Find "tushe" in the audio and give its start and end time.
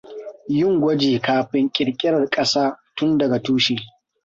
3.41-3.75